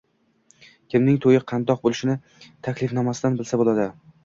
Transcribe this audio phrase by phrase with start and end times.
[0.93, 2.17] Kimning to`yi qandoq bo`lishini
[2.71, 3.89] Taklifnomasidan bilsa bo`ladi